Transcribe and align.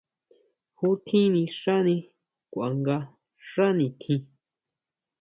¿Ju 0.77 0.89
tjín 1.05 1.25
nixani 1.33 1.97
kuanga 2.51 2.97
xá 3.49 3.65
nitjín? 3.77 4.21